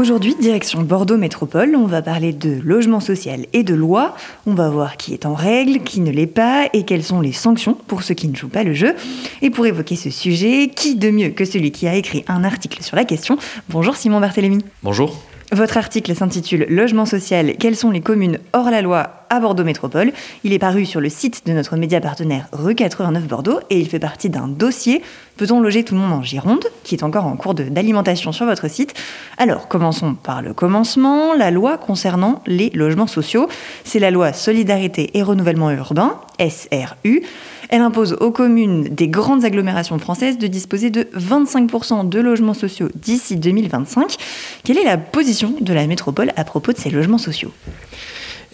[0.00, 4.16] Aujourd'hui, direction Bordeaux Métropole, on va parler de logement social et de loi.
[4.46, 7.32] On va voir qui est en règle, qui ne l'est pas et quelles sont les
[7.32, 8.94] sanctions pour ceux qui ne jouent pas le jeu.
[9.42, 12.82] Et pour évoquer ce sujet, qui de mieux que celui qui a écrit un article
[12.82, 13.36] sur la question?
[13.68, 14.64] Bonjour Simon Barthélémy.
[14.82, 15.20] Bonjour.
[15.52, 20.12] Votre article s'intitule Logement social, quelles sont les communes hors la loi à Bordeaux Métropole
[20.44, 23.88] Il est paru sur le site de notre média partenaire Rue 89 Bordeaux et il
[23.88, 25.02] fait partie d'un dossier
[25.36, 28.68] Peut-on loger tout le monde en Gironde qui est encore en cours d'alimentation sur votre
[28.68, 28.94] site.
[29.38, 33.48] Alors, commençons par le commencement, la loi concernant les logements sociaux.
[33.84, 37.22] C'est la loi Solidarité et Renouvellement Urbain, SRU.
[37.70, 42.88] Elle impose aux communes des grandes agglomérations françaises de disposer de 25% de logements sociaux
[42.96, 44.16] d'ici 2025.
[44.64, 47.52] Quelle est la position de la métropole à propos de ces logements sociaux?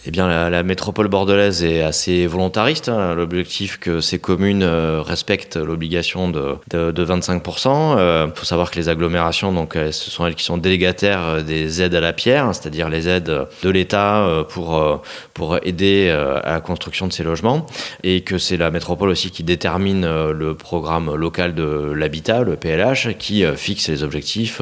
[0.05, 2.87] Eh bien, la, métropole bordelaise est assez volontariste.
[2.87, 3.15] Hein.
[3.15, 7.95] L'objectif que ces communes euh, respectent l'obligation de, de, 25%.
[7.95, 11.43] Il euh, faut savoir que les agglomérations, donc, euh, ce sont elles qui sont délégataires
[11.43, 15.01] des aides à la pierre, hein, c'est-à-dire les aides de l'État pour,
[15.33, 17.65] pour aider à la construction de ces logements,
[18.03, 23.17] et que c'est la métropole aussi qui détermine le programme local de l'habitat, le PLH,
[23.17, 24.61] qui fixe les objectifs,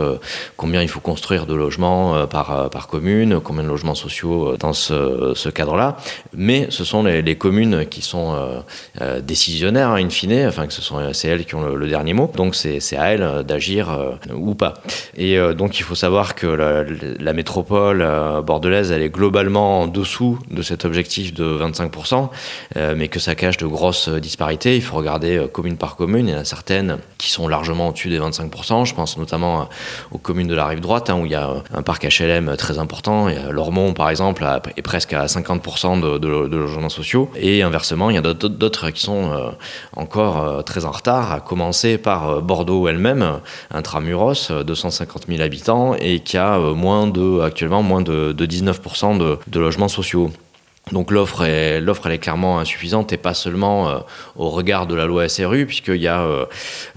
[0.57, 5.34] combien il faut construire de logements par, par commune, combien de logements sociaux dans ce
[5.35, 5.97] ce cadre-là,
[6.33, 8.59] mais ce sont les, communes qui sont euh,
[9.01, 12.13] euh, décisionnaires, hein, in fine, enfin que ce sont c'est elles qui ont le, dernier
[12.13, 14.75] mot, donc c'est à elles d'agir euh, ou pas.
[15.17, 18.05] Et donc il faut savoir que la, métropole
[18.45, 22.29] bordelaise, elle est globalement en dessous de cet objectif de 25%,
[22.95, 24.75] mais que ça cache de grosses disparités.
[24.75, 28.09] Il faut regarder commune par commune, il y en a certaines qui sont largement au-dessus
[28.09, 29.67] des 25%, je pense notamment
[30.11, 32.79] aux communes de la rive droite, hein, où il y a un parc HLM très
[32.79, 34.45] important, Lormont par exemple
[34.77, 37.29] est presque à 50% de, logements sociaux.
[37.35, 39.49] Et inversement, il y a d'autres qui sont euh,
[39.95, 43.39] encore euh, très en retard, à commencer par euh, Bordeaux elle-même,
[43.71, 46.59] intramuros, 250 000 habitants, et qui a
[47.43, 50.31] actuellement moins de 19% de logements sociaux.
[50.91, 53.97] Donc l'offre est, l'offre elle est clairement insuffisante et pas seulement euh,
[54.35, 56.45] au regard de la loi SRU puisqu'il y a euh,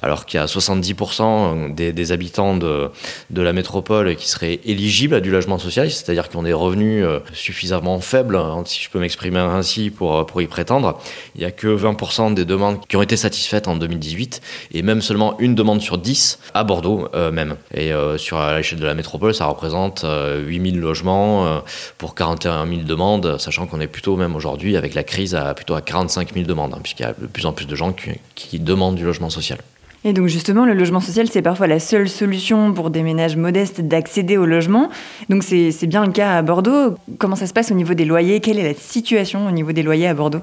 [0.03, 2.91] alors qu'il y a 70% des, habitants de,
[3.31, 7.03] de la métropole qui seraient éligibles à du logement social, c'est-à-dire qui ont des revenus
[7.03, 11.01] euh, suffisamment faibles, hein, si je peux m'exprimer ainsi, pour, pour y prétendre.
[11.35, 15.01] Il n'y a que 20% des demandes qui ont été satisfaites en 2018 et même
[15.01, 17.57] seulement une demande sur 10 à Bordeaux même.
[17.75, 21.63] Et sur l'échelle de la métropole, ça représente 8000 logements
[21.97, 25.55] pour 41 000 demandes, sachant qu'on on est plutôt même aujourd'hui avec la crise à
[25.55, 27.93] plutôt à 45 000 demandes, hein, puisqu'il y a de plus en plus de gens
[28.35, 29.59] qui, demandent du logement social.
[30.05, 33.81] Et donc justement, le logement social, c'est parfois la seule solution pour des ménages modestes
[33.81, 34.91] d'accéder au logement.
[35.29, 36.97] Donc c'est bien le cas à Bordeaux.
[37.19, 38.41] Comment ça se passe au niveau des loyers?
[38.41, 40.43] Quelle est la situation au niveau des loyers à Bordeaux?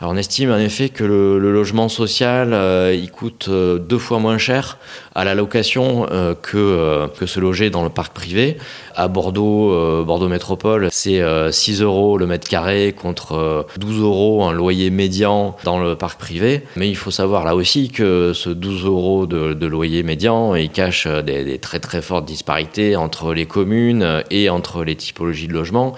[0.00, 4.18] Alors on estime en effet que le, logement social, euh, il coûte euh, deux fois
[4.18, 4.78] moins cher
[5.16, 8.58] à la location euh, que, que se loger dans le parc privé.
[8.94, 11.20] À Bordeaux, Bordeaux Métropole, c'est
[11.52, 16.62] 6 euros le mètre carré contre 12 euros un loyer médian dans le parc privé.
[16.76, 21.06] Mais il faut savoir là aussi que ce 12 euros de, loyer médian, il cache
[21.06, 25.94] des, très très fortes disparités entre les communes et entre les typologies de logement.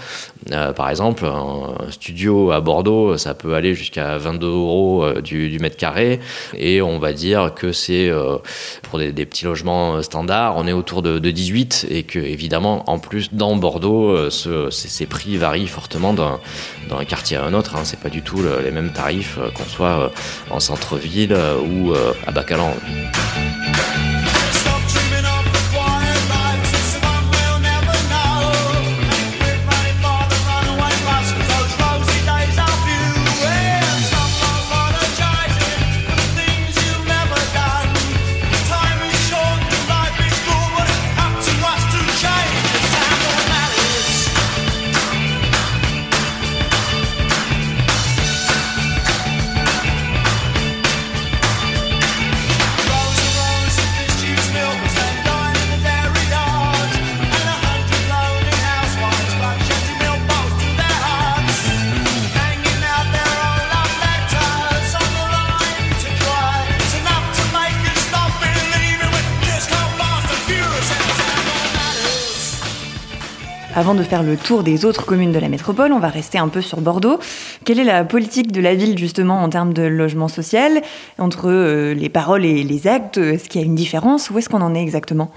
[0.51, 5.77] par exemple, un studio à Bordeaux, ça peut aller jusqu'à 22 euros euh, du, mètre
[5.77, 6.21] carré.
[6.57, 8.39] Et on va dire que c'est euh,
[8.83, 12.99] pour des, petits logements euh, standards, on est autour de, 18 et que évidemment, en
[12.99, 17.77] plus, dans Bordeaux, ces, prix varient fortement d'un quartier à un autre.
[17.77, 17.83] Hein.
[17.85, 20.11] C'est pas du tout les mêmes tarifs qu'on soit
[20.51, 21.37] en centre-ville
[21.71, 21.93] ou
[22.27, 22.75] à Bacalan.
[73.79, 76.49] Avant de faire le tour des autres communes de la métropole, on va rester un
[76.49, 77.21] peu sur Bordeaux.
[77.65, 80.83] Quelle est la politique de la ville justement en termes de logement social?
[81.17, 84.31] Entre euh, les paroles et les actes Est-ce qu'il y a une différence?
[84.31, 85.31] Où est-ce qu'on en est exactement?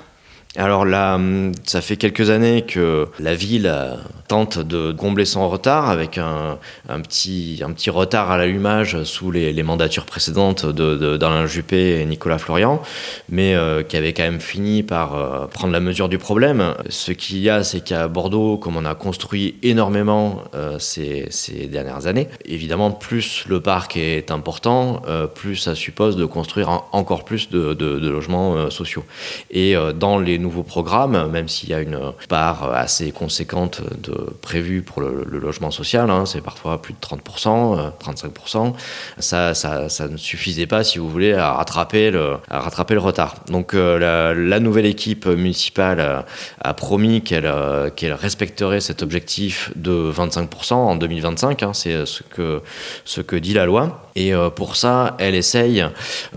[0.57, 3.95] Alors là, hum, ça fait quelques années que la ville euh,
[4.27, 6.57] tente de combler son retard avec un,
[7.03, 12.81] petit, un petit retard à l'allumage sous les, mandatures précédentes d'Alain Juppé et Nicolas Florian,
[13.29, 16.73] mais euh, qui avait quand même fini par euh, prendre la mesure du problème.
[16.89, 20.43] Ce qu'il y a, c'est qu'à Bordeaux, comme on a construit énormément
[20.79, 21.29] ces,
[21.69, 25.01] dernières années, évidemment, plus le parc est important,
[25.35, 29.05] plus ça suppose de construire encore plus de, de logements sociaux.
[29.51, 34.81] Et dans les nouveaux programmes, même s'il y a une part assez conséquente de prévue
[34.81, 38.71] pour le, logement social, hein, c'est parfois plus de 30%, 35%, euh,
[39.19, 42.99] ça, ça, ça, ne suffisait pas, si vous voulez, à rattraper le, à rattraper le
[42.99, 43.35] retard.
[43.47, 46.25] Donc euh, la, nouvelle équipe municipale
[46.61, 47.51] a promis qu'elle
[47.95, 52.61] qu'elle respecterait cet objectif de 25% en 2025, hein, c'est ce que,
[53.05, 54.10] ce que dit la loi.
[54.15, 55.85] Et euh, pour ça, elle essaye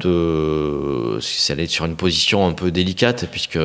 [0.00, 1.18] de.
[1.48, 3.58] Elle est sur une position un peu délicate, puisque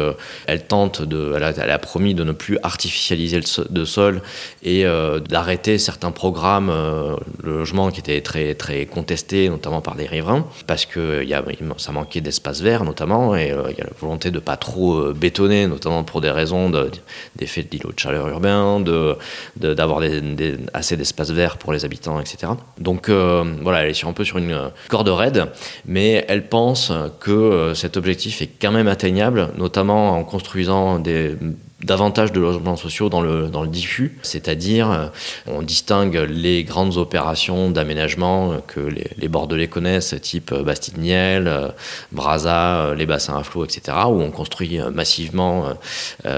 [0.48, 1.34] elle tente de.
[1.36, 3.40] Elle a, promis de ne plus artificialiser
[3.72, 4.22] le sol
[4.64, 9.96] et euh, d'arrêter certains programmes euh, de logement qui étaient très, très contestés, notamment par
[9.96, 11.44] les riverains, parce que a,
[11.78, 15.68] ça manquait d'espace vert, notamment, et il y a la volonté de pas trop bétonner,
[15.68, 18.84] notamment pour des raisons d'effet de, d'îlot de chaleur urbain,
[19.56, 22.54] d'avoir de, assez d'espace vert pour les habitants, etc.
[22.80, 25.48] Donc voilà, elle est un peu sur une euh, corde raide,
[25.86, 31.36] mais elle pense que euh, cet objectif est quand même atteignable, notamment en construisant des
[31.84, 35.08] davantage de logements sociaux dans le, dans le diffus, c'est-à-dire euh,
[35.48, 41.70] on distingue les grandes opérations d'aménagement que les, Bordelais connaissent, type euh, Bastide-Niel, euh,
[42.12, 45.66] Brazza, les bassins à flot, etc., où on construit massivement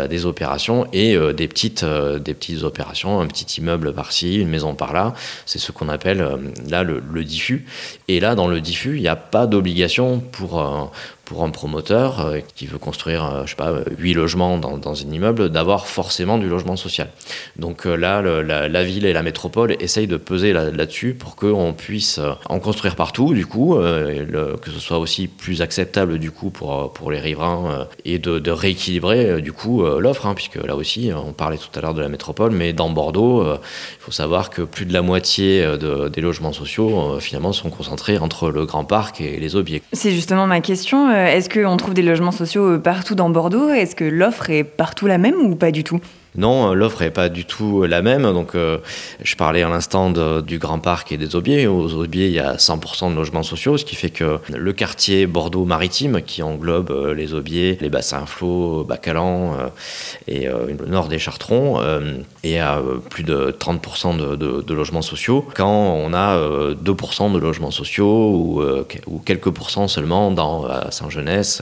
[0.10, 5.14] des opérations et des, petites, des petites opérations, un petit immeuble par-ci, une maison par-là,
[5.46, 6.26] c'est ce qu'on appelle
[6.70, 7.66] là le, le, diffus.
[8.08, 10.92] Et là, dans le diffus, il n'y a pas d'obligation pour
[11.32, 15.02] pour un promoteur euh, qui veut construire, euh, je sais pas, huit logements dans, dans
[15.02, 17.10] un immeuble, d'avoir forcément du logement social.
[17.56, 22.20] Donc euh, là, la, ville et la métropole essayent de peser là-dessus pour qu'on puisse
[22.50, 27.12] en construire partout, du coup, que ce soit aussi plus acceptable, du coup, pour, pour
[27.12, 31.70] les riverains et de, rééquilibrer, du coup, l'offre, hein, puisque là aussi, on parlait tout
[31.78, 35.02] à l'heure de la métropole, mais dans Bordeaux, il faut savoir que plus de la
[35.02, 39.84] moitié des logements sociaux, finalement, sont concentrés entre le Grand Parc et les Aubiers.
[39.94, 41.10] C'est justement ma question.
[41.22, 43.70] Euh, est-ce qu'on trouve des logements sociaux euh, partout dans Bordeaux?
[43.70, 46.00] Est-ce que l'offre est partout la même ou pas du tout?
[46.36, 48.24] Non, l'offre n'est pas du tout la même.
[48.24, 48.78] Donc, euh,
[49.22, 50.12] je parlais à l'instant
[50.42, 51.68] du Grand Parc et des Aubiers.
[51.68, 55.28] Aux Aubiers, il y a 100% de logements sociaux, ce qui fait que le quartier
[55.28, 59.68] Bordeaux-Maritime, qui englobe euh, les Aubiers, les bassins flots, Bacalan euh,
[60.28, 61.82] et le nord des Chartrons,
[62.44, 66.38] est à plus de 30% de, logements sociaux, quand on a
[66.74, 68.32] 2% de logements sociaux
[69.08, 71.62] ou, quelques pourcents seulement dans Saint-Genès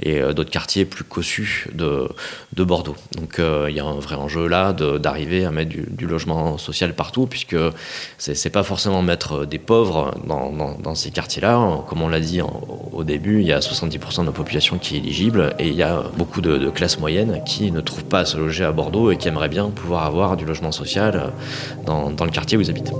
[0.00, 2.08] et d'autres quartiers plus cossus de,
[2.54, 2.96] de Bordeaux.
[3.16, 7.56] Donc, il y a vrai enjeu là d'arriver à mettre du, logement social partout, puisque
[8.18, 11.84] c'est pas forcément mettre des pauvres dans, ces quartiers-là.
[11.88, 14.98] Comme on l'a dit au début, il y a 70% de la population qui est
[14.98, 18.36] éligible et il y a beaucoup de, classes moyennes qui ne trouvent pas à se
[18.36, 21.32] loger à Bordeaux et qui aimeraient bien pouvoir avoir du logement social
[21.84, 22.92] dans, dans le quartier où ils habitent.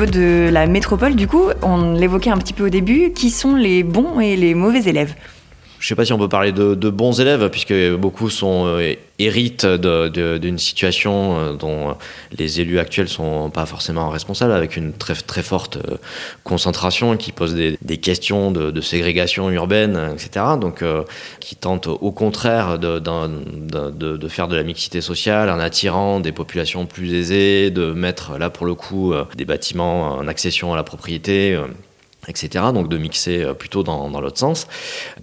[0.00, 3.54] Niveau de la métropole, du coup, on l'évoquait un petit peu au début, qui sont
[3.54, 5.14] les bons et les mauvais élèves?
[5.80, 8.94] Je ne sais pas si on peut parler de, bons élèves, puisque beaucoup sont euh,
[9.18, 11.96] héritent d'une situation euh, dont
[12.36, 15.96] les élus actuels sont pas forcément responsables, avec une très, très forte euh,
[16.44, 20.44] concentration qui pose des, questions de, ségrégation urbaine, etc.
[20.60, 20.84] Donc,
[21.40, 26.84] qui tentent au contraire de, de, faire de la mixité sociale en attirant des populations
[26.84, 31.58] plus aisées, de mettre là pour le coup des bâtiments en accession à la propriété
[32.28, 32.64] etc.
[32.74, 34.66] Donc de mixer euh, plutôt dans, l'autre sens.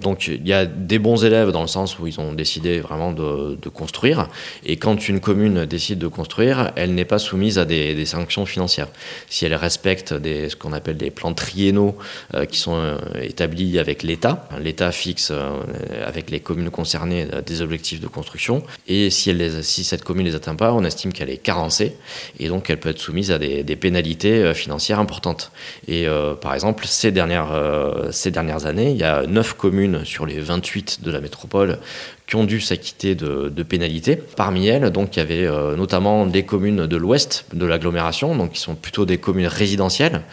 [0.01, 3.11] Donc il y a des bons élèves dans le sens où ils ont décidé vraiment
[3.11, 4.29] de, construire.
[4.65, 8.87] Et quand une commune décide de construire, elle n'est pas soumise à des, sanctions financières.
[9.27, 11.97] Si elle respecte ce qu'on appelle des plans triennaux
[12.33, 15.33] euh, qui sont euh, établis avec l'État, l'État fixe
[16.05, 18.63] avec les communes concernées des objectifs de construction.
[18.87, 21.97] Et si cette commune ne les atteint pas, on estime qu'elle est carencée.
[22.39, 25.51] Et donc elle peut être soumise à des, des pénalités financières importantes.
[25.87, 26.07] Et
[26.41, 30.39] par exemple, ces dernières, euh, ces dernières années, il y a 9 communes sur les
[30.39, 31.79] 28 de la métropole
[32.27, 34.17] qui ont dû s'acquitter de, de, pénalités.
[34.17, 38.51] Parmi elles, donc, il y avait euh, notamment des communes de l'ouest de l'agglomération, donc
[38.51, 40.23] qui sont plutôt des communes résidentielles,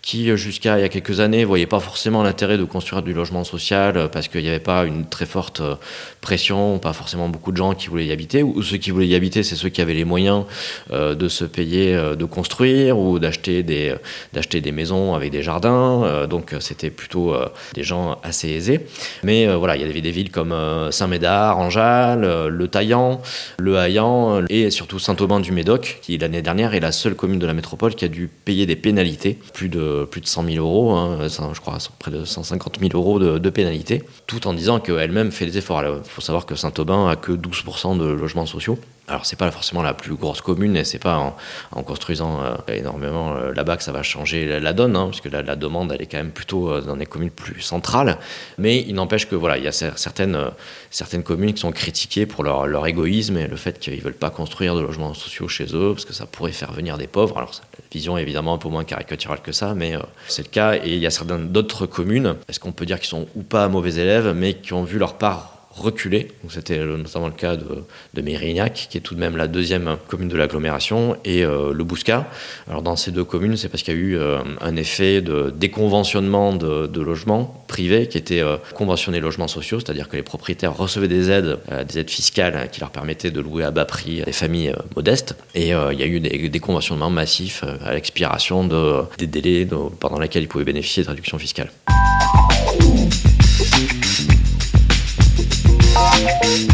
[0.00, 3.44] qui jusqu'à il y a quelques années voyaient pas forcément l'intérêt de construire du logement
[3.44, 5.76] social euh, parce qu'il n'y avait pas une très forte euh,
[6.22, 9.14] pression, pas forcément beaucoup de gens qui voulaient y habiter, ou ceux qui voulaient y
[9.14, 10.44] habiter, c'est ceux qui avaient les moyens
[10.90, 13.94] euh, de se payer, euh, de construire ou d'acheter des,
[14.32, 18.86] d'acheter des maisons avec des jardins, euh, donc c'était plutôt euh, des gens assez aisés.
[19.22, 20.54] Mais euh, voilà, il y avait des villes comme
[20.90, 23.20] Saint-Médard, Anjal, Le Taillan,
[23.58, 27.46] Le Haillan et surtout Saint-Aubin du Médoc, qui l'année dernière est la seule commune de
[27.46, 30.92] la métropole qui a dû payer des pénalités, plus de, plus de 100 000 euros,
[30.92, 35.32] hein, je crois près de 150 000 euros de, de pénalités, tout en disant qu'elle-même
[35.32, 35.82] fait des efforts.
[35.82, 38.78] Il faut savoir que Saint-Aubin a que 12% de logements sociaux.
[39.08, 41.34] Alors c'est pas forcément la plus grosse commune et c'est pas
[41.72, 45.28] en, construisant euh, énormément euh, là-bas que ça va changer la, donne, hein, parce que
[45.28, 48.16] la, demande elle est quand même plutôt euh, dans des communes plus centrales.
[48.58, 50.50] Mais il n'empêche que voilà, il y a certaines, euh,
[50.90, 54.74] certaines communes qui sont critiquées pour leur, égoïsme et le fait qu'ils veulent pas construire
[54.74, 57.36] de logements sociaux chez eux parce que ça pourrait faire venir des pauvres.
[57.38, 60.50] Alors la vision est évidemment un peu moins caricaturale que ça, mais euh, c'est le
[60.50, 60.76] cas.
[60.76, 63.68] Et il y a certaines d'autres communes, est-ce qu'on peut dire qu'ils sont ou pas
[63.68, 66.28] mauvais élèves, mais qui ont vu leur part reculé.
[66.48, 70.28] C'était notamment le cas de, de Mérignac, qui est tout de même la deuxième commune
[70.28, 72.28] de l'agglomération, et euh, le Bouscat.
[72.68, 75.52] Alors dans ces deux communes, c'est parce qu'il y a eu euh, un effet de
[75.54, 81.08] déconventionnement de, logements privés qui étaient euh, conventionnés logements sociaux, c'est-à-dire que les propriétaires recevaient
[81.08, 84.32] des aides, des aides fiscales hein, qui leur permettaient de louer à bas prix des
[84.32, 85.34] familles modestes.
[85.54, 89.66] Et il y a eu des, des conventionnements massifs à l'expiration de, des délais
[89.98, 91.70] pendant lesquels ils pouvaient bénéficier de réductions fiscales.
[96.02, 96.71] Thank you.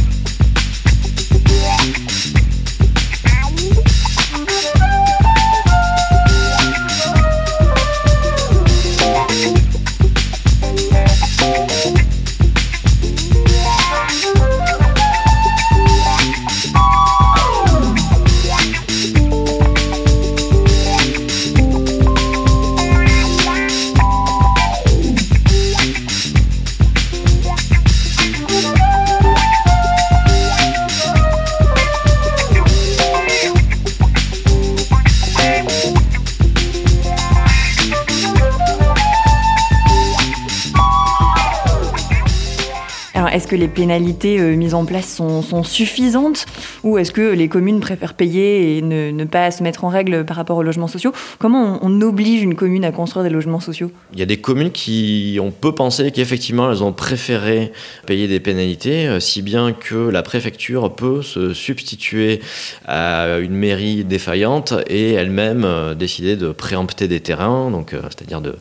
[43.32, 46.46] Est-ce que les pénalités euh, mises en place sont, suffisantes
[46.84, 50.36] ou est-ce que les communes préfèrent payer et ne, pas se mettre en règle par
[50.36, 51.12] rapport aux logements sociaux?
[51.38, 53.90] Comment on, oblige une commune à construire des logements sociaux?
[54.12, 57.72] Il y a des communes qui, on peut penser qu'effectivement, elles ont préféré
[58.06, 62.40] payer des pénalités, euh, si bien que la préfecture peut se substituer
[62.86, 68.56] à une mairie défaillante et elle-même euh, décider de préempter des terrains, c'est-à-dire de,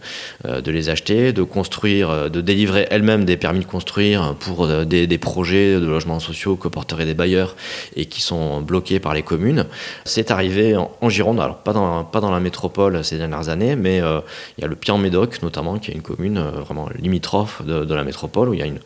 [0.46, 5.18] de les acheter, de construire, de délivrer elle-même des permis de construire pour des, des,
[5.18, 7.56] projets de logements sociaux que porteraient des bailleurs
[7.96, 9.66] et qui sont bloqués par les communes.
[10.06, 14.02] C'est arrivé en, Gironde, alors pas dans, pas dans la métropole ces dernières années, mais
[14.02, 14.20] euh,
[14.58, 18.04] il y a le Pian-Médoc notamment, qui est une commune euh, vraiment limitrophe de, la
[18.04, 18.80] métropole, où il y a une,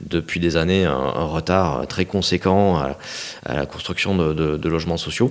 [0.00, 2.96] depuis des années un, retard très conséquent à,
[3.54, 5.30] la construction de logements sociaux.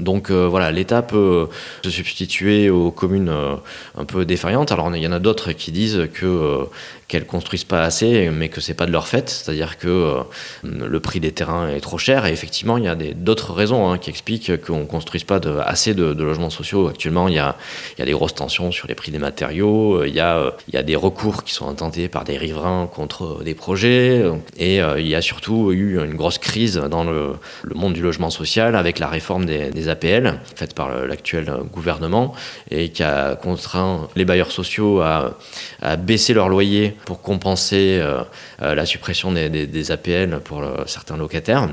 [0.00, 1.48] Donc euh, voilà, l'État peut
[1.84, 3.56] se substituer aux communes euh,
[3.96, 4.72] un peu défaillantes.
[4.72, 6.64] Alors il y en a d'autres qui disent que euh,
[7.08, 10.22] qu'elles construisent pas assez, mais que c'est pas de leur fait, c'est-à-dire que euh,
[10.62, 12.26] le prix des terrains est trop cher.
[12.26, 16.04] Et effectivement, il y a d'autres raisons hein, qui expliquent qu'on construise pas assez de,
[16.04, 16.88] logements sociaux.
[16.88, 17.56] Actuellement, il y, a,
[17.96, 20.04] il y a des grosses tensions sur les prix des matériaux.
[20.04, 23.42] Il y a, il y a des recours qui sont intentés par des riverains contre
[23.44, 24.24] des projets.
[24.56, 27.34] Et il y a surtout eu une grosse crise dans le,
[27.74, 32.34] monde du logement social avec la réforme des APL faite par l'actuel gouvernement
[32.70, 35.38] et qui a contraint les bailleurs sociaux à,
[35.82, 38.22] à baisser leur loyer pour compenser euh,
[38.62, 41.68] euh, la suppression des, APL pour certains locataires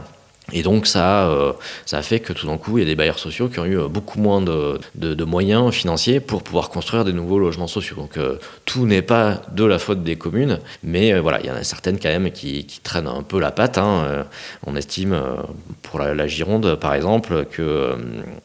[0.53, 1.53] Et donc ça, euh,
[1.86, 3.65] ça a fait que tout d'un coup, il y a des bailleurs sociaux qui ont
[3.65, 4.79] eu euh, beaucoup moins de,
[5.24, 7.96] moyens financiers pour pouvoir construire des nouveaux logements sociaux.
[7.96, 11.55] Donc euh, tout n'est pas de la faute des communes, mais voilà, il y en
[11.55, 13.77] a certaines quand même qui, traînent un peu la patte.
[13.77, 14.25] Hein.
[14.65, 15.22] on estime
[15.84, 17.96] pour la, Gironde, par exemple, que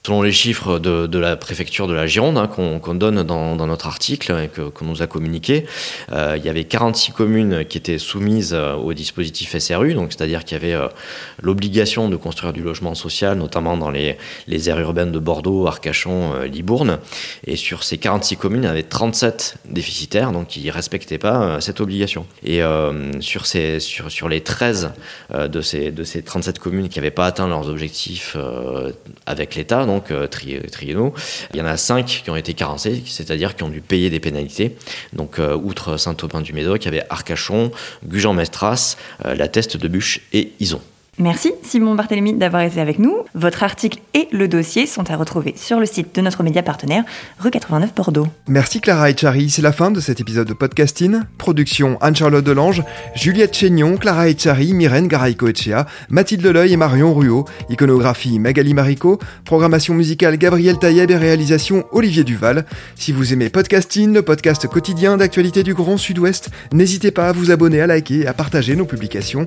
[0.06, 3.86] selon les chiffres de, la préfecture de la Gironde hein, qu'on donne dans, dans, notre
[3.86, 5.66] article et qu'on nous a communiqué,
[6.12, 10.64] il y avait 46 communes qui étaient soumises au dispositif SRU, donc c'est-à-dire qu'il y
[10.64, 10.88] avait
[11.40, 16.34] l'obligation de construire du logement social, notamment dans les, les aires urbaines de Bordeaux, Arcachon,
[16.34, 16.98] euh, Libourne.
[17.46, 21.42] Et sur ces 46 communes, il y avait 37 déficitaires, donc qui ne respectaient pas
[21.42, 22.26] euh, cette obligation.
[22.44, 24.92] Et euh, sur, ces, sur, sur les 13
[25.34, 28.36] de, ces, de ces 37 communes qui n'avaient pas atteint leurs objectifs
[29.24, 31.14] avec l'État, donc tri, triennaux,
[31.54, 34.20] il y en a 5 qui ont été carencés, c'est-à-dire qui ont dû payer des
[34.20, 34.76] pénalités.
[35.12, 37.70] Donc, outre Saint-Aubin-du-Médoc, il y avait Arcachon,
[38.06, 40.80] Gujan-Mestras, La Teste de Bûche et Ison.
[41.18, 43.16] Merci Simon Barthélemy d'avoir été avec nous.
[43.34, 47.04] Votre article et le dossier sont à retrouver sur le site de notre média partenaire,
[47.38, 48.26] rue 89 Bordeaux.
[48.48, 51.20] Merci Clara Echari, c'est la fin de cet épisode de podcasting.
[51.38, 52.82] Production Anne-Charlotte Delange,
[53.14, 59.94] Juliette Chénion, Clara Echari, Myrène Garaïco-Echea, Mathilde Leleuil et Marion Ruot, iconographie Magali Marico, programmation
[59.94, 62.66] musicale Gabriel Taïeb et réalisation Olivier Duval.
[62.94, 67.50] Si vous aimez podcasting, le podcast quotidien d'actualité du Grand Sud-Ouest, n'hésitez pas à vous
[67.50, 69.46] abonner, à liker et à partager nos publications.